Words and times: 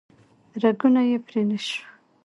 رګونه 0.61 1.01
یې 1.09 1.17
پرې 1.25 1.41
نه 1.49 1.57
شو 1.65 1.81